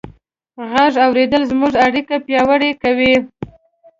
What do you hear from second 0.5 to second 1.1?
غږ